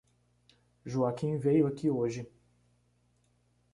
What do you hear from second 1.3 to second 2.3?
veio aqui hoje.